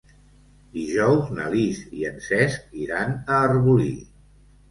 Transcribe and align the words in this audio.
Dijous 0.77 1.27
na 1.39 1.45
Lis 1.55 1.83
i 1.99 2.07
en 2.11 2.17
Cesc 2.29 2.73
iran 2.85 3.13
a 3.35 3.43
Arbolí. 3.51 3.93